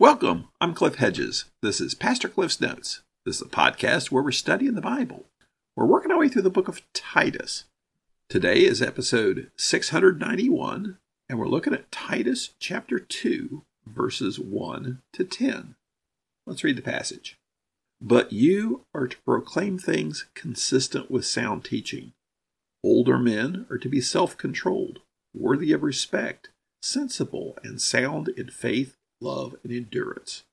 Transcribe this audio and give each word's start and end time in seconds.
Welcome. 0.00 0.48
I'm 0.62 0.72
Cliff 0.72 0.94
Hedges. 0.94 1.44
This 1.60 1.78
is 1.78 1.94
Pastor 1.94 2.30
Cliff's 2.30 2.58
Notes. 2.58 3.02
This 3.26 3.36
is 3.36 3.42
a 3.42 3.50
podcast 3.50 4.10
where 4.10 4.22
we're 4.22 4.30
studying 4.30 4.74
the 4.74 4.80
Bible. 4.80 5.26
We're 5.76 5.84
working 5.84 6.10
our 6.10 6.18
way 6.20 6.30
through 6.30 6.40
the 6.40 6.48
book 6.48 6.68
of 6.68 6.80
Titus. 6.94 7.64
Today 8.30 8.64
is 8.64 8.80
episode 8.80 9.50
691, 9.58 10.96
and 11.28 11.38
we're 11.38 11.48
looking 11.48 11.74
at 11.74 11.92
Titus 11.92 12.54
chapter 12.58 12.98
2, 12.98 13.62
verses 13.86 14.40
1 14.40 15.02
to 15.12 15.22
10. 15.24 15.74
Let's 16.46 16.64
read 16.64 16.78
the 16.78 16.82
passage. 16.82 17.36
But 18.00 18.32
you 18.32 18.86
are 18.94 19.06
to 19.06 19.18
proclaim 19.26 19.78
things 19.78 20.24
consistent 20.34 21.10
with 21.10 21.26
sound 21.26 21.62
teaching. 21.62 22.12
Older 22.82 23.18
men 23.18 23.66
are 23.68 23.76
to 23.76 23.88
be 23.90 24.00
self 24.00 24.38
controlled, 24.38 25.00
worthy 25.36 25.72
of 25.72 25.82
respect, 25.82 26.48
sensible, 26.80 27.58
and 27.62 27.82
sound 27.82 28.28
in 28.28 28.48
faith, 28.48 28.96
love, 29.20 29.56
and 29.62 29.72
endurance. 29.72 30.44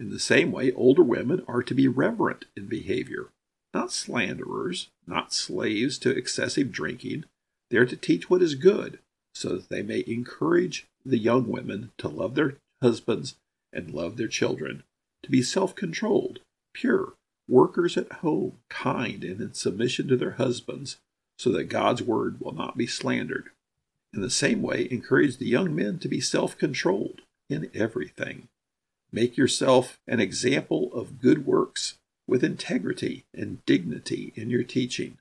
In 0.00 0.10
the 0.10 0.18
same 0.18 0.50
way, 0.50 0.72
older 0.72 1.02
women 1.02 1.44
are 1.46 1.62
to 1.62 1.74
be 1.74 1.86
reverent 1.86 2.46
in 2.56 2.66
behavior, 2.66 3.28
not 3.72 3.92
slanderers, 3.92 4.88
not 5.06 5.32
slaves 5.32 5.98
to 5.98 6.10
excessive 6.10 6.72
drinking. 6.72 7.24
They 7.70 7.78
are 7.78 7.86
to 7.86 7.96
teach 7.96 8.28
what 8.28 8.42
is 8.42 8.54
good, 8.54 8.98
so 9.34 9.50
that 9.50 9.68
they 9.68 9.82
may 9.82 10.04
encourage 10.06 10.86
the 11.04 11.18
young 11.18 11.48
women 11.48 11.92
to 11.98 12.08
love 12.08 12.34
their 12.34 12.56
husbands 12.82 13.36
and 13.72 13.90
love 13.90 14.16
their 14.16 14.28
children, 14.28 14.82
to 15.22 15.30
be 15.30 15.42
self 15.42 15.74
controlled, 15.74 16.40
pure, 16.72 17.14
workers 17.48 17.96
at 17.96 18.10
home, 18.12 18.58
kind, 18.68 19.22
and 19.24 19.40
in 19.40 19.54
submission 19.54 20.08
to 20.08 20.16
their 20.16 20.32
husbands, 20.32 20.96
so 21.38 21.50
that 21.50 21.64
God's 21.64 22.02
word 22.02 22.40
will 22.40 22.52
not 22.52 22.76
be 22.76 22.86
slandered. 22.86 23.50
In 24.12 24.20
the 24.20 24.30
same 24.30 24.62
way, 24.62 24.88
encourage 24.90 25.38
the 25.38 25.46
young 25.46 25.74
men 25.74 25.98
to 25.98 26.08
be 26.08 26.20
self 26.20 26.56
controlled 26.56 27.22
in 27.48 27.70
everything. 27.74 28.48
Make 29.12 29.36
yourself 29.36 29.98
an 30.06 30.20
example 30.20 30.92
of 30.92 31.20
good 31.20 31.46
works 31.46 31.94
with 32.26 32.42
integrity 32.42 33.24
and 33.34 33.64
dignity 33.66 34.32
in 34.34 34.50
your 34.50 34.64
teaching. 34.64 35.18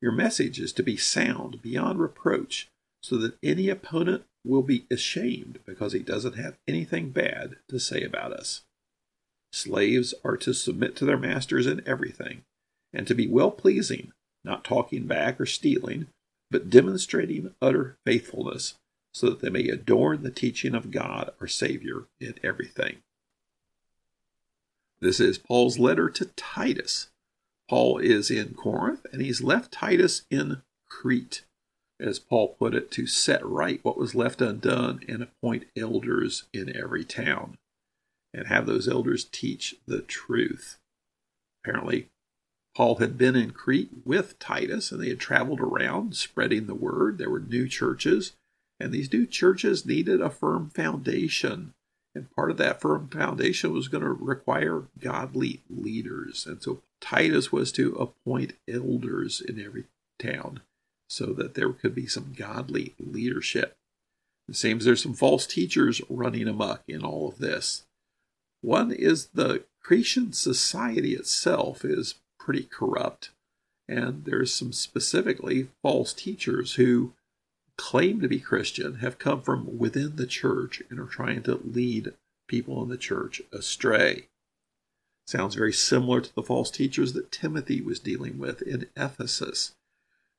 Your 0.00 0.12
message 0.12 0.58
is 0.58 0.72
to 0.74 0.82
be 0.82 0.96
sound 0.96 1.60
beyond 1.62 2.00
reproach, 2.00 2.68
so 3.02 3.16
that 3.18 3.36
any 3.42 3.68
opponent 3.68 4.24
will 4.44 4.62
be 4.62 4.86
ashamed 4.90 5.58
because 5.66 5.92
he 5.92 6.00
doesn't 6.00 6.36
have 6.36 6.56
anything 6.66 7.10
bad 7.10 7.56
to 7.68 7.78
say 7.78 8.02
about 8.02 8.32
us. 8.32 8.62
Slaves 9.52 10.14
are 10.24 10.36
to 10.38 10.52
submit 10.52 10.96
to 10.96 11.04
their 11.04 11.18
masters 11.18 11.66
in 11.66 11.82
everything, 11.86 12.42
and 12.92 13.06
to 13.06 13.14
be 13.14 13.26
well 13.26 13.50
pleasing, 13.50 14.12
not 14.44 14.64
talking 14.64 15.06
back 15.06 15.40
or 15.40 15.46
stealing, 15.46 16.06
but 16.50 16.70
demonstrating 16.70 17.54
utter 17.60 17.96
faithfulness, 18.06 18.74
so 19.18 19.30
that 19.30 19.40
they 19.40 19.50
may 19.50 19.68
adorn 19.68 20.22
the 20.22 20.30
teaching 20.30 20.74
of 20.74 20.92
God 20.92 21.32
our 21.40 21.48
Savior 21.48 22.04
in 22.20 22.34
everything. 22.44 22.98
This 25.00 25.18
is 25.18 25.38
Paul's 25.38 25.78
letter 25.78 26.08
to 26.10 26.26
Titus. 26.36 27.08
Paul 27.68 27.98
is 27.98 28.30
in 28.30 28.54
Corinth, 28.54 29.06
and 29.12 29.20
he's 29.20 29.42
left 29.42 29.72
Titus 29.72 30.22
in 30.30 30.62
Crete, 30.88 31.42
as 32.00 32.20
Paul 32.20 32.54
put 32.58 32.74
it, 32.74 32.90
to 32.92 33.06
set 33.06 33.44
right 33.44 33.80
what 33.82 33.98
was 33.98 34.14
left 34.14 34.40
undone 34.40 35.00
and 35.08 35.22
appoint 35.22 35.66
elders 35.76 36.44
in 36.52 36.74
every 36.76 37.04
town, 37.04 37.58
and 38.32 38.46
have 38.46 38.66
those 38.66 38.88
elders 38.88 39.24
teach 39.24 39.74
the 39.86 40.00
truth. 40.00 40.78
Apparently, 41.62 42.08
Paul 42.76 42.96
had 42.96 43.18
been 43.18 43.34
in 43.34 43.50
Crete 43.50 43.90
with 44.04 44.38
Titus, 44.38 44.92
and 44.92 45.02
they 45.02 45.08
had 45.08 45.18
traveled 45.18 45.60
around 45.60 46.14
spreading 46.14 46.66
the 46.66 46.74
word. 46.74 47.18
There 47.18 47.30
were 47.30 47.40
new 47.40 47.68
churches, 47.68 48.32
and 48.80 48.92
these 48.92 49.12
new 49.12 49.26
churches 49.26 49.84
needed 49.84 50.20
a 50.20 50.30
firm 50.30 50.70
foundation. 50.70 51.74
And 52.14 52.34
part 52.34 52.50
of 52.50 52.56
that 52.56 52.80
firm 52.80 53.08
foundation 53.08 53.72
was 53.72 53.88
going 53.88 54.04
to 54.04 54.10
require 54.10 54.84
godly 54.98 55.62
leaders. 55.68 56.46
And 56.46 56.62
so 56.62 56.80
Titus 57.00 57.52
was 57.52 57.70
to 57.72 57.94
appoint 57.94 58.54
elders 58.68 59.40
in 59.40 59.60
every 59.64 59.84
town 60.18 60.60
so 61.08 61.26
that 61.34 61.54
there 61.54 61.72
could 61.72 61.94
be 61.94 62.06
some 62.06 62.34
godly 62.36 62.94
leadership. 62.98 63.76
It 64.48 64.56
seems 64.56 64.84
there's 64.84 65.02
some 65.02 65.14
false 65.14 65.46
teachers 65.46 66.00
running 66.08 66.48
amok 66.48 66.82
in 66.88 67.02
all 67.02 67.28
of 67.28 67.38
this. 67.38 67.84
One 68.62 68.90
is 68.90 69.26
the 69.26 69.64
Cretan 69.80 70.32
society 70.32 71.14
itself 71.14 71.84
is 71.84 72.16
pretty 72.38 72.64
corrupt. 72.64 73.30
And 73.88 74.24
there's 74.24 74.52
some 74.52 74.72
specifically 74.72 75.68
false 75.82 76.12
teachers 76.12 76.74
who 76.74 77.14
claim 77.78 78.20
to 78.20 78.28
be 78.28 78.40
Christian, 78.40 78.96
have 78.96 79.18
come 79.18 79.40
from 79.40 79.78
within 79.78 80.16
the 80.16 80.26
church, 80.26 80.82
and 80.90 81.00
are 81.00 81.06
trying 81.06 81.42
to 81.44 81.60
lead 81.64 82.12
people 82.46 82.82
in 82.82 82.90
the 82.90 82.98
church 82.98 83.40
astray. 83.52 84.28
Sounds 85.26 85.54
very 85.54 85.72
similar 85.72 86.20
to 86.20 86.34
the 86.34 86.42
false 86.42 86.70
teachers 86.70 87.12
that 87.14 87.32
Timothy 87.32 87.80
was 87.80 88.00
dealing 88.00 88.38
with 88.38 88.60
in 88.62 88.86
Ephesus. 88.96 89.74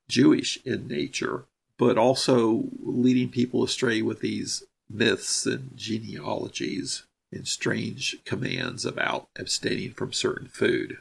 Jewish 0.08 0.58
in 0.64 0.86
nature, 0.86 1.44
but 1.78 1.96
also 1.96 2.64
leading 2.82 3.30
people 3.30 3.64
astray 3.64 4.02
with 4.02 4.20
these 4.20 4.64
myths 4.88 5.46
and 5.46 5.70
genealogies 5.76 7.04
and 7.32 7.46
strange 7.46 8.16
commands 8.24 8.84
about 8.84 9.28
abstaining 9.38 9.92
from 9.92 10.12
certain 10.12 10.48
food. 10.48 10.98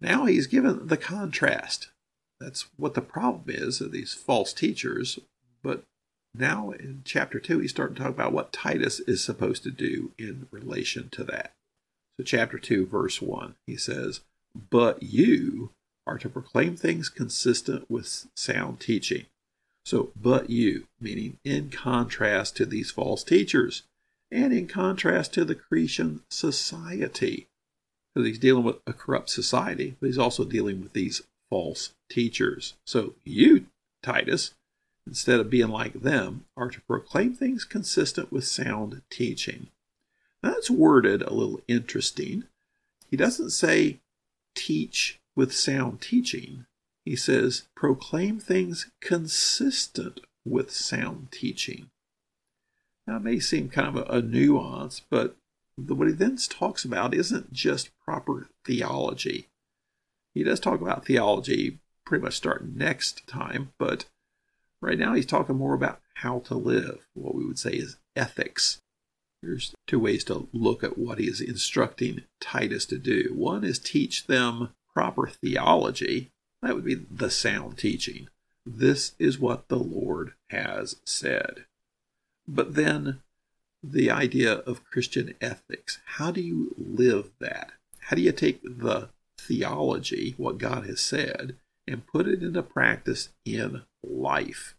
Now 0.00 0.26
he's 0.26 0.48
given 0.48 0.88
the 0.88 0.96
contrast. 0.96 1.90
That's 2.40 2.66
what 2.76 2.94
the 2.94 3.00
problem 3.00 3.44
is 3.48 3.80
of 3.80 3.92
these 3.92 4.12
false 4.12 4.52
teachers. 4.52 5.20
But 5.64 5.82
now 6.34 6.70
in 6.70 7.02
chapter 7.04 7.40
2, 7.40 7.58
he's 7.58 7.70
starting 7.70 7.96
to 7.96 8.02
talk 8.02 8.12
about 8.12 8.32
what 8.32 8.52
Titus 8.52 9.00
is 9.00 9.24
supposed 9.24 9.64
to 9.64 9.70
do 9.70 10.12
in 10.18 10.46
relation 10.52 11.08
to 11.10 11.24
that. 11.24 11.52
So, 12.16 12.24
chapter 12.24 12.58
2, 12.58 12.86
verse 12.86 13.20
1, 13.20 13.56
he 13.66 13.76
says, 13.76 14.20
But 14.70 15.02
you 15.02 15.70
are 16.06 16.18
to 16.18 16.28
proclaim 16.28 16.76
things 16.76 17.08
consistent 17.08 17.90
with 17.90 18.28
sound 18.36 18.78
teaching. 18.78 19.26
So, 19.84 20.12
but 20.20 20.50
you, 20.50 20.86
meaning 21.00 21.38
in 21.44 21.70
contrast 21.70 22.56
to 22.56 22.66
these 22.66 22.90
false 22.90 23.24
teachers 23.24 23.82
and 24.30 24.52
in 24.52 24.66
contrast 24.66 25.32
to 25.34 25.44
the 25.44 25.54
Cretan 25.54 26.22
society 26.30 27.46
because 28.14 28.28
he's 28.28 28.38
dealing 28.38 28.64
with 28.64 28.76
a 28.86 28.92
corrupt 28.92 29.30
society, 29.30 29.96
but 30.00 30.06
he's 30.06 30.18
also 30.18 30.44
dealing 30.44 30.80
with 30.82 30.92
these 30.92 31.22
false 31.50 31.92
teachers. 32.08 32.74
So 32.86 33.14
you, 33.24 33.66
Titus, 34.02 34.52
instead 35.06 35.40
of 35.40 35.50
being 35.50 35.68
like 35.68 35.94
them, 35.94 36.44
are 36.56 36.70
to 36.70 36.80
proclaim 36.82 37.34
things 37.34 37.64
consistent 37.64 38.32
with 38.32 38.44
sound 38.44 39.02
teaching. 39.10 39.68
Now, 40.42 40.52
that's 40.52 40.70
worded 40.70 41.22
a 41.22 41.32
little 41.32 41.60
interesting. 41.68 42.44
He 43.10 43.16
doesn't 43.16 43.50
say 43.50 44.00
teach 44.54 45.20
with 45.36 45.54
sound 45.54 46.00
teaching. 46.00 46.66
He 47.04 47.16
says 47.16 47.64
proclaim 47.74 48.40
things 48.40 48.90
consistent 49.00 50.20
with 50.44 50.70
sound 50.70 51.28
teaching. 51.30 51.90
Now, 53.06 53.16
it 53.16 53.22
may 53.22 53.38
seem 53.40 53.68
kind 53.68 53.88
of 53.88 53.96
a, 53.96 54.18
a 54.18 54.22
nuance, 54.22 55.02
but 55.10 55.36
what 55.76 56.08
he 56.08 56.14
then 56.14 56.36
talks 56.36 56.84
about 56.84 57.14
isn't 57.14 57.52
just 57.52 57.90
proper 58.04 58.48
theology. 58.64 59.48
He 60.34 60.42
does 60.42 60.60
talk 60.60 60.80
about 60.80 61.04
theology 61.04 61.78
pretty 62.06 62.22
much 62.22 62.34
starting 62.34 62.76
next 62.76 63.26
time, 63.26 63.72
but 63.78 64.06
right 64.84 64.98
now 64.98 65.14
he's 65.14 65.26
talking 65.26 65.56
more 65.56 65.74
about 65.74 66.00
how 66.14 66.40
to 66.40 66.54
live, 66.54 67.06
what 67.14 67.34
we 67.34 67.44
would 67.44 67.58
say 67.58 67.72
is 67.72 67.96
ethics. 68.14 68.78
There's 69.42 69.74
two 69.86 69.98
ways 69.98 70.24
to 70.24 70.48
look 70.52 70.82
at 70.82 70.96
what 70.96 71.18
he 71.18 71.26
is 71.26 71.40
instructing 71.40 72.22
Titus 72.40 72.86
to 72.86 72.98
do. 72.98 73.32
One 73.34 73.64
is 73.64 73.78
teach 73.78 74.26
them 74.26 74.70
proper 74.92 75.26
theology. 75.26 76.30
That 76.62 76.74
would 76.74 76.84
be 76.84 76.94
the 76.94 77.30
sound 77.30 77.76
teaching. 77.76 78.28
This 78.64 79.14
is 79.18 79.38
what 79.38 79.68
the 79.68 79.78
Lord 79.78 80.32
has 80.48 80.96
said. 81.04 81.66
But 82.48 82.74
then 82.74 83.20
the 83.82 84.10
idea 84.10 84.52
of 84.52 84.84
Christian 84.84 85.34
ethics. 85.40 85.98
How 86.04 86.30
do 86.30 86.40
you 86.40 86.74
live 86.78 87.30
that? 87.38 87.72
How 88.00 88.16
do 88.16 88.22
you 88.22 88.32
take 88.32 88.62
the 88.62 89.10
theology, 89.38 90.34
what 90.38 90.58
God 90.58 90.86
has 90.86 91.00
said, 91.00 91.56
and 91.86 92.06
put 92.06 92.26
it 92.26 92.42
into 92.42 92.62
practice 92.62 93.28
in 93.44 93.82
life? 94.08 94.74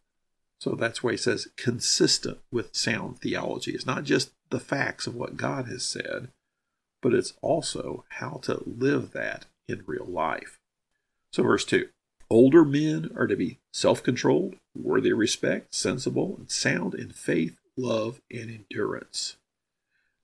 So 0.60 0.72
that's 0.72 1.04
why 1.04 1.12
he 1.12 1.18
says 1.18 1.50
consistent 1.58 2.40
with 2.52 2.76
sound 2.76 3.20
theology. 3.20 3.72
It's 3.72 3.86
not 3.86 4.04
just 4.04 4.32
the 4.50 4.60
facts 4.60 5.06
of 5.08 5.16
what 5.16 5.38
God 5.38 5.68
has 5.68 5.84
said, 5.84 6.30
but 7.02 7.14
it's 7.14 7.34
also 7.42 8.06
how 8.10 8.40
to 8.44 8.64
live 8.66 9.12
that 9.12 9.46
in 9.68 9.84
real 9.86 10.06
life. 10.06 10.60
So, 11.32 11.44
verse 11.44 11.66
2 11.66 11.90
Older 12.30 12.66
men 12.66 13.12
are 13.16 13.28
to 13.28 13.36
be 13.36 13.60
self 13.72 14.02
controlled, 14.02 14.56
worthy 14.76 15.12
of 15.12 15.18
respect, 15.18 15.76
sensible, 15.76 16.36
and 16.38 16.50
sound 16.50 16.96
in 16.96 17.12
faith, 17.12 17.60
love, 17.78 18.22
and 18.32 18.50
endurance. 18.50 19.38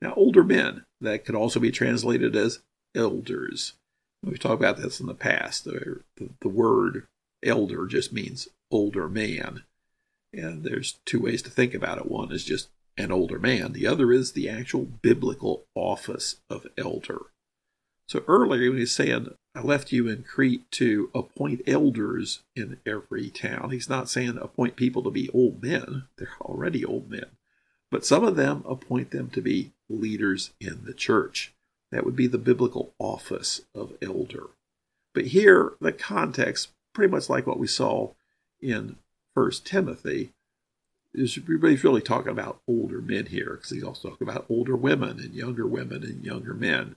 Now, 0.02 0.14
older 0.16 0.44
men, 0.44 0.86
that 1.00 1.26
could 1.26 1.36
also 1.36 1.60
be 1.60 1.72
translated 1.72 2.36
as 2.36 2.60
elders. 2.96 3.74
We've 4.24 4.40
talked 4.40 4.62
about 4.62 4.78
this 4.78 5.00
in 5.00 5.06
the 5.06 5.14
past. 5.14 5.66
The, 5.66 6.02
the, 6.18 6.30
the 6.42 6.50
word 6.50 7.08
elder 7.44 7.86
just 7.88 8.14
means 8.14 8.48
older 8.70 9.10
man. 9.10 9.64
And 10.34 10.64
there's 10.64 11.00
two 11.06 11.20
ways 11.20 11.42
to 11.44 11.50
think 11.50 11.74
about 11.74 11.98
it. 11.98 12.10
One 12.10 12.32
is 12.32 12.46
just 12.46 12.70
an 12.98 13.12
older 13.12 13.40
man. 13.40 13.74
The 13.74 13.88
other 13.88 14.12
is 14.12 14.32
the 14.32 14.50
actual 14.50 14.84
biblical 14.84 15.66
office 15.76 16.38
of 16.50 16.68
elder. 16.78 17.20
So 18.08 18.24
earlier 18.28 18.70
when 18.70 18.80
he's 18.80 18.92
saying, 18.92 19.34
I 19.56 19.62
left 19.62 19.92
you 19.92 20.08
in 20.08 20.24
Crete 20.24 20.70
to 20.72 21.10
appoint 21.14 21.62
elders 21.68 22.42
in 22.56 22.78
every 22.86 23.30
town, 23.30 23.72
he's 23.72 23.90
not 23.90 24.10
saying 24.10 24.38
appoint 24.38 24.76
people 24.76 25.04
to 25.04 25.12
be 25.12 25.30
old 25.30 25.62
men. 25.62 26.04
They're 26.18 26.30
already 26.42 26.84
old 26.86 27.10
men. 27.10 27.26
But 27.90 28.06
some 28.06 28.24
of 28.24 28.38
them 28.38 28.64
appoint 28.68 29.12
them 29.12 29.30
to 29.32 29.42
be 29.42 29.72
leaders 29.90 30.52
in 30.60 30.86
the 30.86 30.94
church. 30.94 31.54
That 31.92 32.06
would 32.06 32.16
be 32.16 32.28
the 32.28 32.38
biblical 32.38 32.94
office 33.00 33.62
of 33.76 33.94
elder. 34.02 34.48
But 35.14 35.28
here, 35.28 35.74
the 35.82 35.92
context, 35.92 36.70
pretty 36.94 37.12
much 37.12 37.30
like 37.30 37.48
what 37.48 37.60
we 37.60 37.68
saw 37.68 38.12
in 38.62 38.98
First 39.34 39.66
Timothy, 39.66 40.32
he's 41.14 41.38
really 41.38 42.02
talking 42.02 42.32
about 42.32 42.62
older 42.68 43.02
men 43.02 43.28
here, 43.28 43.56
because 43.56 43.70
he's 43.72 43.84
also 43.84 44.10
talking 44.10 44.28
about 44.28 44.46
older 44.50 44.76
women 44.76 45.20
and 45.20 45.34
younger 45.34 45.66
women 45.66 46.04
and 46.04 46.24
younger 46.24 46.54
men. 46.54 46.96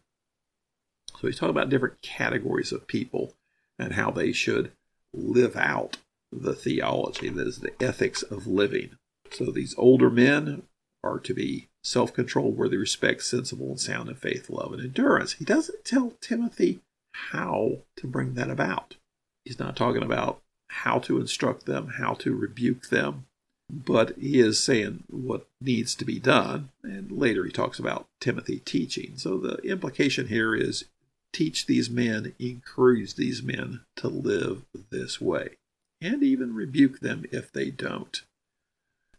So 1.21 1.29
he's 1.29 1.39
talking 1.39 1.55
about 1.55 1.71
different 1.71 2.03
categories 2.03 2.73
of 2.73 2.87
people 2.87 3.35
and 3.79 3.95
how 3.95 4.11
they 4.11 4.33
should 4.33 4.73
live 5.13 5.57
out 5.57 5.99
the 6.33 6.55
theology, 6.55 7.29
that 7.29 7.47
is, 7.47 7.61
the 7.61 7.73
ethics 7.83 8.23
of 8.23 8.47
living. 8.47 8.99
So 9.31 9.47
these 9.47 9.75
older 9.79 10.11
men 10.11 10.65
are 11.03 11.21
to 11.21 11.35
be 11.35 11.69
self 11.83 12.13
controlled, 12.13 12.57
worthy 12.57 12.77
respect, 12.77 13.23
sensible, 13.23 13.69
and 13.71 13.81
sound 13.81 14.09
in 14.09 14.17
faith, 14.17 14.51
love, 14.51 14.73
and 14.73 14.83
endurance. 14.83 15.35
He 15.35 15.45
doesn't 15.45 15.85
tell 15.85 16.15
Timothy 16.21 16.81
how 17.13 17.79
to 17.97 18.07
bring 18.07 18.35
that 18.35 18.51
about. 18.51 18.97
He's 19.45 19.59
not 19.59 19.77
talking 19.77 20.03
about 20.03 20.41
how 20.69 20.99
to 21.01 21.21
instruct 21.21 21.67
them, 21.67 21.95
how 21.99 22.15
to 22.15 22.35
rebuke 22.35 22.89
them, 22.89 23.27
but 23.71 24.17
he 24.19 24.41
is 24.41 24.63
saying 24.63 25.05
what 25.09 25.47
needs 25.61 25.95
to 25.97 26.05
be 26.05 26.19
done. 26.19 26.71
And 26.83 27.11
later 27.11 27.45
he 27.45 27.53
talks 27.53 27.79
about 27.79 28.07
Timothy 28.21 28.59
teaching. 28.61 29.15
So 29.17 29.39
the 29.39 29.57
implication 29.59 30.29
here 30.29 30.55
is 30.55 30.85
teach 31.33 31.67
these 31.67 31.91
men, 31.91 32.35
encourage 32.39 33.15
these 33.15 33.43
men 33.43 33.81
to 33.97 34.09
live 34.09 34.63
this 34.91 35.21
way, 35.21 35.57
and 36.01 36.23
even 36.23 36.55
rebuke 36.55 37.01
them 37.01 37.25
if 37.31 37.53
they 37.53 37.71
don't. 37.71 38.23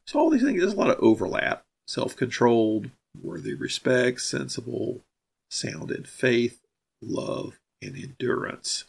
So 0.07 0.19
all 0.19 0.29
these 0.29 0.43
things, 0.43 0.59
there's 0.59 0.73
a 0.73 0.77
lot 0.77 0.91
of 0.91 0.99
overlap 0.99 1.63
self 1.87 2.15
controlled, 2.15 2.89
worthy 3.21 3.53
respect, 3.53 4.21
sensible, 4.21 5.01
sound 5.49 5.91
in 5.91 6.03
faith, 6.03 6.61
love, 7.01 7.59
and 7.81 7.95
endurance. 7.95 8.85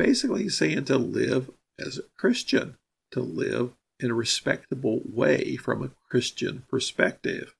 Basically, 0.00 0.48
saying 0.48 0.86
to 0.86 0.96
live 0.96 1.50
as 1.78 1.98
a 1.98 2.04
Christian, 2.16 2.76
to 3.10 3.20
live 3.20 3.72
in 3.98 4.10
a 4.10 4.14
respectable 4.14 5.02
way 5.04 5.56
from 5.56 5.82
a 5.82 5.90
Christian 6.08 6.62
perspective. 6.70 7.54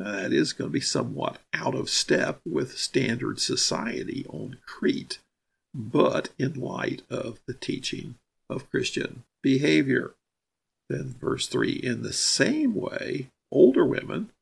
Now, 0.00 0.10
that 0.10 0.32
is 0.32 0.52
going 0.52 0.70
to 0.70 0.72
be 0.72 0.80
somewhat 0.80 1.38
out 1.54 1.76
of 1.76 1.88
step 1.88 2.40
with 2.44 2.76
standard 2.76 3.38
society 3.38 4.26
on 4.28 4.58
Crete, 4.66 5.20
but 5.72 6.30
in 6.36 6.54
light 6.54 7.02
of 7.08 7.38
the 7.46 7.54
teaching 7.54 8.16
of 8.50 8.68
Christian 8.72 9.22
behavior. 9.40 10.16
Then, 10.88 11.14
verse 11.20 11.46
3 11.46 11.70
In 11.70 12.02
the 12.02 12.12
same 12.12 12.74
way, 12.74 13.30
Older 13.52 13.86
women 13.86 14.32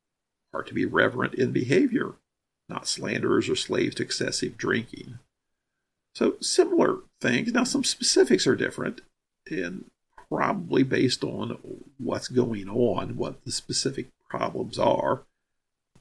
are 0.55 0.63
to 0.63 0.73
be 0.73 0.87
reverent 0.87 1.35
in 1.35 1.53
behavior, 1.53 2.15
not 2.71 2.89
slanderers 2.89 3.51
or 3.51 3.57
slaves 3.57 3.97
to 3.97 4.05
excessive 4.05 4.57
drinking. 4.57 5.19
So, 6.15 6.37
similar 6.41 7.01
things. 7.21 7.53
Now, 7.53 7.65
some 7.65 7.85
specifics 7.85 8.47
are 8.47 8.57
different, 8.57 9.01
and 9.51 9.87
probably 10.29 10.83
based 10.83 11.23
on 11.25 11.59
what's 11.99 12.29
going 12.29 12.69
on, 12.69 13.17
what 13.17 13.45
the 13.45 13.53
specific 13.53 14.09
problems 14.29 14.79
are. 14.79 15.23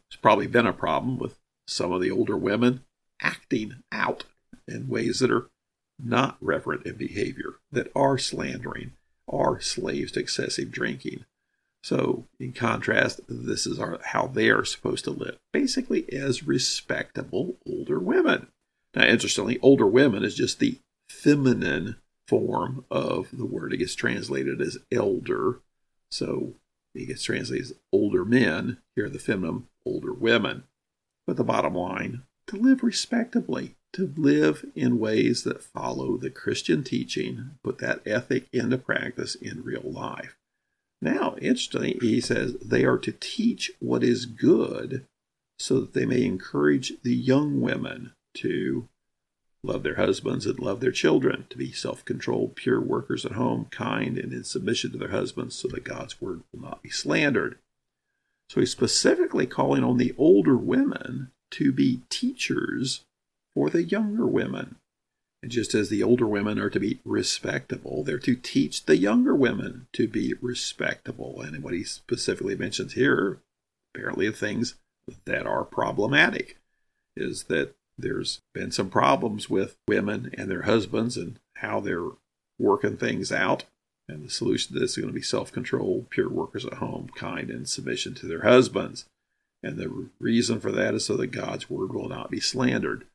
There's 0.10 0.22
probably 0.22 0.48
been 0.48 0.68
a 0.68 0.74
problem 0.74 1.18
with 1.18 1.38
some 1.68 1.92
of 1.92 2.02
the 2.02 2.12
older 2.12 2.38
women 2.38 2.84
acting 3.22 3.84
out 3.92 4.26
in 4.68 4.88
ways 4.88 5.20
that 5.20 5.32
are 5.32 5.50
not 6.04 6.38
reverent 6.42 6.86
in 6.86 6.96
behavior, 6.96 7.56
that 7.72 7.92
are 7.96 8.18
slandering, 8.18 8.92
are 9.28 9.60
slaves 9.62 10.12
to 10.14 10.20
excessive 10.20 10.72
drinking. 10.72 11.26
So, 11.84 12.26
in 12.40 12.52
contrast, 12.52 13.22
this 13.28 13.68
is 13.68 13.80
our, 13.80 14.00
how 14.04 14.28
they 14.28 14.50
are 14.50 14.66
supposed 14.66 15.04
to 15.06 15.12
live, 15.12 15.38
basically 15.54 16.12
as 16.12 16.48
respectable 16.48 17.58
older 17.68 18.00
women. 18.00 18.48
Now, 18.96 19.06
interestingly, 19.06 19.60
older 19.62 19.86
women 19.86 20.24
is 20.24 20.36
just 20.36 20.60
the 20.60 20.80
feminine 21.10 21.98
form 22.28 22.86
of 22.90 23.30
the 23.32 23.46
word. 23.46 23.74
It 23.74 23.78
gets 23.78 23.96
translated 23.96 24.62
as 24.62 24.78
elder. 24.92 25.60
So, 26.12 26.54
it 26.94 27.08
gets 27.08 27.24
translated 27.24 27.66
as 27.66 27.74
older 27.92 28.26
men. 28.26 28.78
Here, 28.96 29.10
the 29.10 29.20
feminine, 29.20 29.68
older 29.86 30.14
women. 30.14 30.64
But 31.28 31.38
the 31.38 31.44
bottom 31.44 31.76
line 31.76 32.24
to 32.48 32.58
live 32.58 32.84
respectably, 32.84 33.76
to 33.94 34.14
live 34.16 34.66
in 34.76 35.00
ways 35.00 35.44
that 35.44 35.64
follow 35.64 36.18
the 36.18 36.30
Christian 36.30 36.84
teaching, 36.84 37.52
put 37.64 37.80
that 37.80 38.02
ethic 38.06 38.48
into 38.54 38.78
practice 38.78 39.36
in 39.36 39.64
real 39.64 39.82
life. 39.84 40.36
Now, 41.02 41.36
interestingly, 41.42 41.98
he 42.02 42.22
says 42.22 42.56
they 42.62 42.84
are 42.84 42.98
to 43.00 43.12
teach 43.12 43.72
what 43.80 44.04
is 44.04 44.26
good 44.26 45.06
so 45.58 45.80
that 45.80 45.94
they 45.94 46.06
may 46.06 46.24
encourage 46.24 46.94
the 47.04 47.16
young 47.16 47.62
women 47.62 48.14
to 48.36 48.88
love 49.66 49.84
their 49.84 49.96
husbands 49.96 50.46
and 50.46 50.60
love 50.60 50.80
their 50.80 50.92
children, 50.92 51.46
to 51.50 51.58
be 51.58 51.72
self 51.72 52.06
controlled, 52.06 52.56
pure 52.56 52.80
workers 52.80 53.26
at 53.26 53.34
home, 53.34 53.68
kind, 53.72 54.18
and 54.18 54.34
in 54.34 54.44
submission 54.44 54.92
to 54.92 54.98
their 54.98 55.10
husbands, 55.10 55.56
so 55.56 55.68
that 55.70 55.84
God's 55.84 56.22
word 56.22 56.42
will 56.52 56.62
not 56.62 56.82
be 56.82 56.90
slandered. 56.90 57.58
So 58.50 58.60
he's 58.60 58.72
specifically 58.72 59.48
calling 59.48 59.84
on 59.84 59.98
the 59.98 60.14
older 60.18 60.56
women 60.56 61.32
to 61.52 61.72
be 61.72 62.02
teachers 62.10 63.06
for 63.54 63.70
the 63.70 63.84
younger 63.84 64.28
women. 64.28 64.76
And 65.42 65.52
just 65.52 65.76
as 65.76 65.90
the 65.90 66.04
older 66.04 66.28
women 66.28 66.60
are 66.60 66.70
to 66.70 66.80
be 66.80 67.00
respectable, 67.06 68.04
they're 68.04 68.18
to 68.20 68.36
teach 68.36 68.86
the 68.86 68.98
younger 68.98 69.36
women 69.36 69.88
to 69.94 70.08
be 70.08 70.34
respectable. 70.42 71.42
And 71.42 71.64
what 71.64 71.74
he 71.74 71.84
specifically 71.84 72.56
mentions 72.56 72.94
here, 72.94 73.40
apparently, 73.94 74.28
the 74.28 74.36
things 74.36 74.76
that 75.26 75.46
are 75.46 75.64
problematic 75.64 76.58
is 77.16 77.44
that 77.44 77.76
there's 77.98 78.42
been 78.54 78.72
some 78.72 78.90
problems 78.90 79.50
with 79.50 79.78
women 79.88 80.32
and 80.38 80.50
their 80.50 80.64
husbands 80.64 81.18
and 81.18 81.40
how 81.58 81.80
they're 81.80 82.10
working 82.60 82.98
things 82.98 83.32
out. 83.32 83.66
And 84.08 84.26
the 84.26 84.30
solution 84.30 84.74
to 84.74 84.80
this 84.80 84.92
is 84.92 84.98
going 84.98 85.08
to 85.08 85.14
be 85.14 85.22
self 85.22 85.52
control, 85.52 86.06
pure 86.10 86.30
workers 86.30 86.66
at 86.66 86.76
home, 86.76 87.10
kind, 87.16 87.50
and 87.50 87.68
submission 87.68 88.14
to 88.16 88.28
their 88.28 88.44
husbands. 88.44 89.06
And 89.64 89.78
the 89.78 90.10
reason 90.20 90.60
for 90.60 90.72
that 90.72 90.94
is 90.94 91.06
so 91.06 91.18
that 91.18 91.28
God's 91.28 91.70
word 91.70 91.94
will 91.94 92.08
not 92.08 92.30
be 92.30 92.40
slandered. 92.40 93.06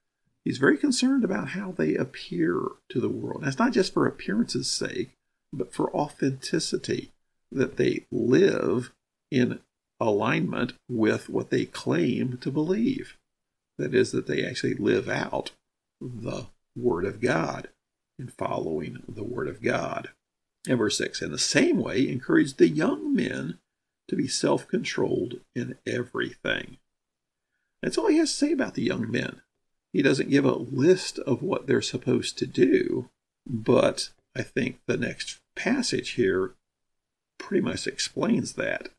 He's 0.44 0.58
very 0.58 0.76
concerned 0.76 1.22
about 1.22 1.50
how 1.50 1.70
they 1.70 1.94
appear 1.94 2.60
to 2.88 3.00
the 3.00 3.08
world. 3.08 3.42
And 3.42 3.48
it's 3.48 3.58
not 3.58 3.72
just 3.72 3.92
for 3.92 4.06
appearance's 4.06 4.68
sake, 4.68 5.10
but 5.52 5.72
for 5.72 5.94
authenticity, 5.94 7.12
that 7.52 7.76
they 7.76 8.06
live 8.10 8.92
in 9.30 9.60
alignment 10.00 10.72
with 10.88 11.28
what 11.28 11.50
they 11.50 11.66
claim 11.66 12.38
to 12.38 12.50
believe. 12.50 13.16
That 13.80 13.94
is, 13.94 14.12
that 14.12 14.26
they 14.26 14.44
actually 14.44 14.74
live 14.74 15.08
out 15.08 15.52
the 16.00 16.46
Word 16.76 17.04
of 17.04 17.20
God 17.20 17.68
in 18.18 18.28
following 18.28 19.02
the 19.08 19.24
Word 19.24 19.48
of 19.48 19.62
God. 19.62 20.10
And 20.68 20.78
verse 20.78 20.98
6 20.98 21.22
In 21.22 21.32
the 21.32 21.38
same 21.38 21.78
way, 21.78 22.06
encourage 22.06 22.56
the 22.56 22.68
young 22.68 23.14
men 23.14 23.58
to 24.08 24.16
be 24.16 24.28
self 24.28 24.68
controlled 24.68 25.40
in 25.54 25.76
everything. 25.86 26.76
That's 27.82 27.96
all 27.96 28.08
he 28.08 28.18
has 28.18 28.30
to 28.32 28.36
say 28.36 28.52
about 28.52 28.74
the 28.74 28.82
young 28.82 29.10
men. 29.10 29.40
He 29.92 30.02
doesn't 30.02 30.30
give 30.30 30.44
a 30.44 30.52
list 30.52 31.18
of 31.20 31.42
what 31.42 31.66
they're 31.66 31.80
supposed 31.80 32.38
to 32.38 32.46
do, 32.46 33.08
but 33.46 34.10
I 34.36 34.42
think 34.42 34.80
the 34.86 34.96
next 34.96 35.40
passage 35.56 36.10
here 36.10 36.52
pretty 37.38 37.62
much 37.62 37.86
explains 37.86 38.52
that. 38.52 38.90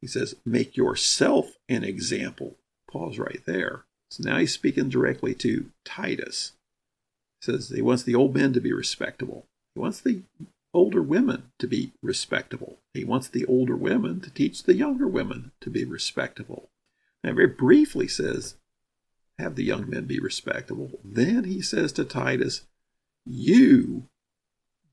He 0.00 0.06
says, 0.06 0.34
Make 0.44 0.76
yourself 0.76 1.56
an 1.68 1.84
example. 1.84 2.56
Pause 2.90 3.18
right 3.18 3.42
there. 3.46 3.84
So 4.10 4.28
now 4.28 4.38
he's 4.38 4.52
speaking 4.52 4.88
directly 4.88 5.34
to 5.36 5.70
Titus. 5.84 6.52
He 7.40 7.52
says 7.52 7.68
he 7.68 7.82
wants 7.82 8.02
the 8.02 8.14
old 8.14 8.34
men 8.34 8.52
to 8.52 8.60
be 8.60 8.72
respectable. 8.72 9.46
He 9.74 9.80
wants 9.80 10.00
the 10.00 10.22
older 10.74 11.02
women 11.02 11.50
to 11.58 11.66
be 11.66 11.92
respectable. 12.02 12.78
He 12.92 13.04
wants 13.04 13.28
the 13.28 13.46
older 13.46 13.76
women 13.76 14.20
to 14.20 14.30
teach 14.30 14.64
the 14.64 14.74
younger 14.74 15.06
women 15.06 15.52
to 15.60 15.70
be 15.70 15.84
respectable. 15.84 16.68
Now, 17.22 17.34
very 17.34 17.48
briefly 17.48 18.08
says 18.08 18.56
have 19.38 19.56
the 19.56 19.64
young 19.64 19.88
men 19.88 20.04
be 20.04 20.20
respectable. 20.20 21.00
Then 21.04 21.44
he 21.44 21.62
says 21.62 21.92
to 21.92 22.04
Titus, 22.04 22.62
You 23.24 24.04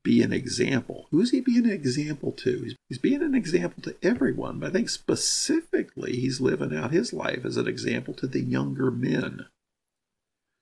be 0.08 0.22
an 0.22 0.32
example. 0.32 1.06
Who's 1.10 1.32
he 1.32 1.42
being 1.42 1.66
an 1.66 1.70
example 1.70 2.32
to? 2.32 2.74
He's 2.88 2.96
being 2.96 3.20
an 3.20 3.34
example 3.34 3.82
to 3.82 3.94
everyone, 4.02 4.58
but 4.58 4.70
I 4.70 4.72
think 4.72 4.88
specifically 4.88 6.16
he's 6.16 6.40
living 6.40 6.74
out 6.74 6.92
his 6.92 7.12
life 7.12 7.44
as 7.44 7.58
an 7.58 7.68
example 7.68 8.14
to 8.14 8.26
the 8.26 8.40
younger 8.40 8.90
men. 8.90 9.44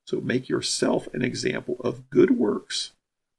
So 0.04 0.20
make 0.20 0.48
yourself 0.48 1.06
an 1.14 1.22
example 1.22 1.76
of 1.78 2.10
good 2.10 2.32
works 2.32 2.90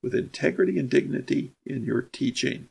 with 0.02 0.16
integrity 0.16 0.80
and 0.80 0.90
dignity 0.90 1.52
in 1.66 1.84
your 1.84 2.04
teaching. 2.04 2.70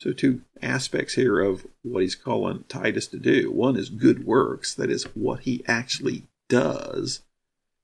So, 0.00 0.12
two 0.12 0.40
aspects 0.60 1.14
here 1.14 1.38
of 1.38 1.64
what 1.82 2.02
he's 2.02 2.16
calling 2.16 2.64
Titus 2.68 3.06
to 3.08 3.18
do. 3.20 3.52
One 3.52 3.76
is 3.76 3.90
good 3.90 4.26
works, 4.26 4.74
that 4.74 4.90
is, 4.90 5.04
what 5.14 5.42
he 5.42 5.62
actually 5.68 6.24
does. 6.48 7.22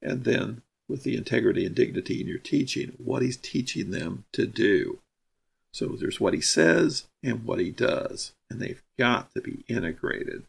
And 0.03 0.25
then, 0.25 0.63
with 0.89 1.03
the 1.03 1.17
integrity 1.17 1.67
and 1.67 1.75
dignity 1.75 2.21
in 2.21 2.27
your 2.27 2.39
teaching, 2.39 2.95
what 2.99 3.23
he's 3.23 3.37
teaching 3.37 3.91
them 3.91 4.25
to 4.33 4.47
do. 4.47 4.99
So, 5.73 5.89
there's 5.89 6.21
what 6.21 6.35
he 6.35 6.41
says 6.41 7.07
and 7.23 7.45
what 7.45 7.61
he 7.61 7.71
does, 7.71 8.33
and 8.51 8.61
they've 8.61 8.83
got 8.99 9.33
to 9.35 9.41
be 9.41 9.65
integrated. 9.69 10.43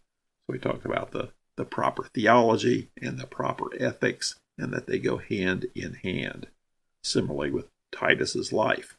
So, 0.47 0.53
we 0.53 0.59
talked 0.59 0.85
about 0.85 1.11
the, 1.11 1.29
the 1.57 1.65
proper 1.65 2.03
theology 2.13 2.89
and 3.01 3.17
the 3.17 3.27
proper 3.27 3.65
ethics, 3.79 4.35
and 4.57 4.73
that 4.73 4.87
they 4.87 4.97
go 4.97 5.17
hand 5.17 5.65
in 5.75 5.95
hand. 5.95 6.47
Similarly, 7.03 7.51
with 7.51 7.67
Titus's 7.91 8.53
life. 8.53 8.97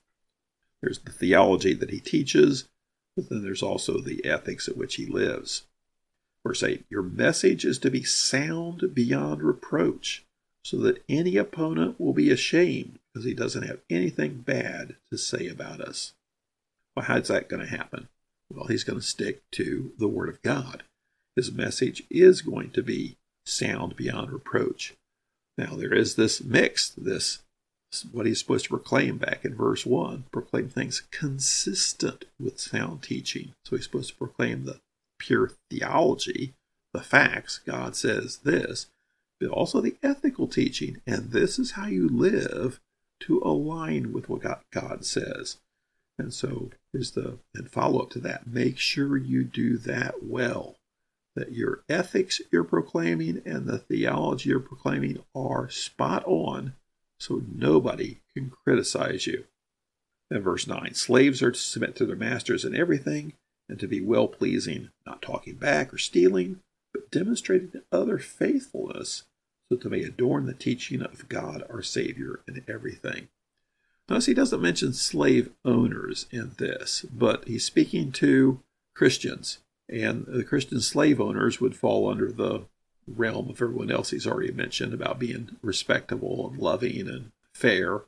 There's 0.82 0.98
the 1.00 1.12
theology 1.12 1.74
that 1.74 1.90
he 1.90 2.00
teaches, 2.00 2.68
but 3.16 3.28
then 3.28 3.42
there's 3.42 3.62
also 3.62 4.00
the 4.00 4.24
ethics 4.24 4.68
at 4.68 4.76
which 4.76 4.96
he 4.96 5.06
lives. 5.06 5.64
Verse 6.44 6.62
8 6.62 6.84
Your 6.88 7.02
message 7.02 7.64
is 7.64 7.78
to 7.80 7.90
be 7.90 8.02
sound 8.02 8.94
beyond 8.94 9.42
reproach, 9.42 10.24
so 10.64 10.76
that 10.78 11.02
any 11.08 11.36
opponent 11.36 12.00
will 12.00 12.12
be 12.12 12.30
ashamed 12.30 12.98
because 13.12 13.24
he 13.24 13.34
doesn't 13.34 13.66
have 13.66 13.80
anything 13.88 14.38
bad 14.38 14.96
to 15.10 15.18
say 15.18 15.48
about 15.48 15.80
us. 15.80 16.12
Well, 16.94 17.06
how's 17.06 17.28
that 17.28 17.48
going 17.48 17.62
to 17.62 17.76
happen? 17.76 18.08
Well, 18.52 18.66
he's 18.66 18.84
going 18.84 18.98
to 18.98 19.06
stick 19.06 19.42
to 19.52 19.92
the 19.98 20.08
Word 20.08 20.28
of 20.28 20.42
God. 20.42 20.82
His 21.36 21.52
message 21.52 22.02
is 22.10 22.42
going 22.42 22.70
to 22.72 22.82
be 22.82 23.16
sound 23.46 23.96
beyond 23.96 24.32
reproach. 24.32 24.94
Now, 25.56 25.76
there 25.76 25.94
is 25.94 26.16
this 26.16 26.42
mix, 26.42 26.90
this 26.90 27.40
what 28.12 28.26
he's 28.26 28.38
supposed 28.38 28.66
to 28.66 28.70
proclaim 28.70 29.18
back 29.18 29.44
in 29.44 29.54
verse 29.54 29.84
1 29.84 30.24
proclaim 30.30 30.68
things 30.68 31.02
consistent 31.10 32.24
with 32.38 32.60
sound 32.60 33.02
teaching. 33.02 33.52
So 33.64 33.76
he's 33.76 33.86
supposed 33.86 34.10
to 34.10 34.16
proclaim 34.16 34.64
the 34.64 34.80
pure 35.18 35.52
theology, 35.68 36.54
the 36.92 37.00
facts. 37.00 37.58
God 37.66 37.96
says 37.96 38.38
this, 38.38 38.86
but 39.40 39.48
also 39.48 39.80
the 39.80 39.96
ethical 40.02 40.46
teaching. 40.46 41.00
And 41.06 41.32
this 41.32 41.58
is 41.58 41.72
how 41.72 41.86
you 41.86 42.08
live 42.08 42.80
to 43.20 43.40
align 43.44 44.12
with 44.12 44.28
what 44.28 44.42
God, 44.70 45.04
says. 45.04 45.56
And 46.18 46.32
so 46.34 46.70
is 46.92 47.12
the 47.12 47.38
and 47.54 47.70
follow 47.70 48.00
up 48.00 48.10
to 48.10 48.18
that. 48.20 48.46
Make 48.46 48.78
sure 48.78 49.16
you 49.16 49.42
do 49.42 49.78
that 49.78 50.22
well. 50.22 50.76
That 51.34 51.52
your 51.52 51.82
ethics 51.88 52.40
you're 52.50 52.64
proclaiming 52.64 53.40
and 53.46 53.66
the 53.66 53.78
theology 53.78 54.50
you're 54.50 54.60
proclaiming 54.60 55.22
are 55.34 55.70
spot 55.70 56.24
on 56.26 56.74
so 57.18 57.42
nobody 57.54 58.18
can 58.34 58.52
criticize 58.64 59.26
you. 59.26 59.44
Then 60.28 60.42
verse 60.42 60.66
9 60.66 60.94
Slaves 60.94 61.42
are 61.42 61.52
to 61.52 61.58
submit 61.58 61.96
to 61.96 62.06
their 62.06 62.16
masters 62.16 62.64
in 62.64 62.74
everything 62.74 63.34
and 63.68 63.78
to 63.78 63.86
be 63.86 64.00
well 64.00 64.28
pleasing, 64.28 64.90
not 65.06 65.22
talking 65.22 65.54
back 65.54 65.94
or 65.94 65.98
stealing, 65.98 66.60
but 66.92 67.10
demonstrating 67.10 67.82
other 67.92 68.18
faithfulness 68.18 69.24
so 69.70 69.76
that 69.76 69.88
they 69.88 69.98
may 69.98 70.04
adorn 70.04 70.46
the 70.46 70.52
teaching 70.52 71.00
of 71.00 71.28
God 71.28 71.64
our 71.70 71.82
Savior 71.82 72.40
in 72.48 72.64
everything. 72.68 73.28
Notice 74.08 74.26
he 74.26 74.34
doesn't 74.34 74.60
mention 74.60 74.92
slave 74.92 75.50
owners 75.64 76.26
in 76.32 76.52
this, 76.58 77.06
but 77.12 77.46
he's 77.46 77.64
speaking 77.64 78.10
to 78.12 78.60
Christians, 78.94 79.58
and 79.88 80.26
the 80.26 80.42
Christian 80.42 80.80
slave 80.80 81.20
owners 81.20 81.60
would 81.60 81.76
fall 81.76 82.10
under 82.10 82.32
the 82.32 82.64
realm 83.06 83.48
of 83.48 83.62
everyone 83.62 83.90
else 83.90 84.10
he's 84.10 84.26
already 84.26 84.52
mentioned 84.52 84.92
about 84.92 85.20
being 85.20 85.56
respectable 85.62 86.50
and 86.50 86.60
loving 86.60 87.08
and 87.08 87.30
fair. 87.54 88.02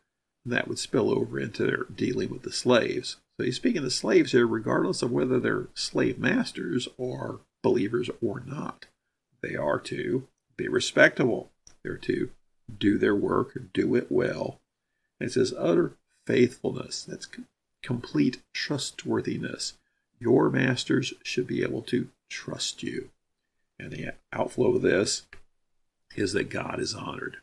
And 0.45 0.53
that 0.53 0.67
would 0.67 0.81
spill 0.81 1.11
over 1.11 1.39
into 1.39 1.65
their 1.65 1.85
dealing 1.85 2.31
with 2.31 2.43
the 2.43 2.53
slaves. 2.53 3.19
So 3.37 3.45
he's 3.45 3.57
speaking 3.57 3.83
to 3.83 3.91
slaves 3.91 4.33
here, 4.33 4.47
regardless 4.47 5.03
of 5.03 5.13
whether 5.13 5.39
they're 5.39 5.69
slave 5.75 6.19
masters 6.19 6.89
or 6.99 7.41
believers 7.63 8.11
or 8.21 8.43
not. 8.45 8.87
They 9.41 9.55
are 9.55 9.79
to 9.81 10.27
be 10.57 10.67
respectable. 10.67 11.52
They're 11.85 11.97
to 11.97 12.31
do 12.79 12.99
their 12.99 13.17
work, 13.17 13.59
do 13.73 13.95
it 13.95 14.07
well. 14.11 14.61
And 15.21 15.29
it 15.29 15.33
says 15.33 15.55
utter 15.57 15.97
faithfulness. 16.27 17.03
That's 17.05 17.29
complete 17.83 18.43
trustworthiness. 18.53 19.75
Your 20.19 20.51
masters 20.51 21.15
should 21.23 21.47
be 21.47 21.63
able 21.63 21.83
to 21.83 22.09
trust 22.31 22.83
you. 22.83 23.11
And 23.79 23.91
the 23.91 24.15
outflow 24.33 24.77
of 24.77 24.83
this 24.83 25.27
is 26.15 26.33
that 26.33 26.51
God 26.51 26.79
is 26.79 26.95
honored. 26.95 27.39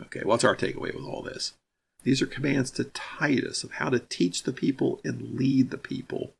Okay, 0.00 0.22
what's 0.24 0.44
our 0.44 0.56
takeaway 0.56 0.94
with 0.94 1.04
all 1.04 1.22
this? 1.22 1.52
These 2.02 2.22
are 2.22 2.26
commands 2.26 2.70
to 2.72 2.84
Titus 2.84 3.64
of 3.64 3.72
how 3.72 3.90
to 3.90 3.98
teach 3.98 4.44
the 4.44 4.52
people 4.52 5.00
and 5.04 5.34
lead 5.34 5.70
the 5.70 5.78
people. 5.78 6.34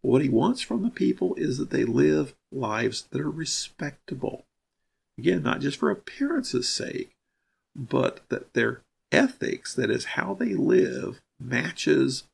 What 0.00 0.22
he 0.22 0.28
wants 0.28 0.60
from 0.60 0.82
the 0.82 0.90
people 0.90 1.34
is 1.34 1.58
that 1.58 1.70
they 1.70 1.84
live 1.84 2.34
lives 2.52 3.08
that 3.10 3.20
are 3.20 3.30
respectable. 3.30 4.44
Again, 5.18 5.42
not 5.42 5.60
just 5.60 5.78
for 5.78 5.90
appearance's 5.90 6.68
sake, 6.68 7.10
but 7.74 8.20
that 8.28 8.54
their 8.54 8.82
ethics, 9.10 9.74
that 9.74 9.90
is 9.90 10.04
how 10.04 10.34
they 10.34 10.54
live, 10.54 11.20
matches 11.40 12.24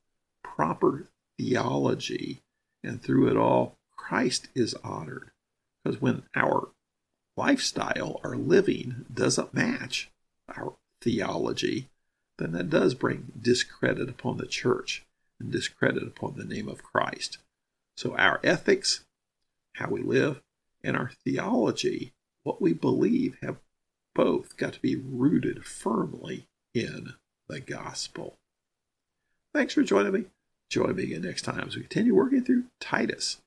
proper 0.43 1.07
theology. 1.37 2.41
And 2.83 3.01
through 3.01 3.29
it 3.29 3.37
all, 3.37 3.75
Christ 3.97 4.49
is 4.53 4.75
honored. 4.83 5.31
Because 5.83 5.99
when 5.99 6.23
our 6.35 6.69
lifestyle, 7.35 8.21
our 8.23 8.35
living, 8.35 9.05
doesn't 9.11 9.53
match 9.53 10.09
our 10.55 10.73
theology, 11.01 11.89
then 12.37 12.51
that 12.51 12.69
does 12.69 12.93
bring 12.93 13.31
discredit 13.39 14.09
upon 14.09 14.37
the 14.37 14.45
church 14.45 15.03
and 15.39 15.51
discredit 15.51 16.03
upon 16.03 16.35
the 16.37 16.45
name 16.45 16.67
of 16.67 16.83
Christ. 16.83 17.39
So 17.97 18.15
our 18.15 18.39
ethics, 18.43 19.05
how 19.73 19.89
we 19.89 20.01
live, 20.01 20.41
and 20.83 20.95
our 20.95 21.11
theology, 21.23 22.13
what 22.45 22.61
we 22.61 22.71
believe, 22.71 23.37
have 23.41 23.57
both 24.13 24.55
got 24.55 24.73
to 24.73 24.81
be 24.81 24.95
rooted 24.95 25.65
firmly 25.65 26.47
in 26.73 27.15
the 27.49 27.59
gospel. 27.59 28.37
Thanks 29.53 29.73
for 29.73 29.83
joining 29.83 30.13
me. 30.13 30.25
Join 30.69 30.95
me 30.95 31.03
again 31.03 31.23
next 31.23 31.41
time 31.41 31.67
as 31.67 31.75
we 31.75 31.81
continue 31.81 32.15
working 32.15 32.43
through 32.43 32.65
Titus. 32.79 33.41